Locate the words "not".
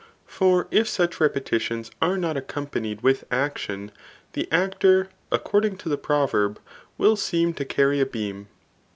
2.17-2.35